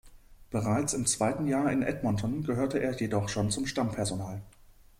Bereits 0.49 0.93
im 0.95 1.05
zweiten 1.05 1.45
Jahr 1.45 1.71
in 1.71 1.83
Edmonton 1.83 2.41
gehörte 2.43 2.79
er 2.79 2.97
jedoch 2.97 3.29
schon 3.29 3.51
zum 3.51 3.67
Stammpersonal. 3.67 4.41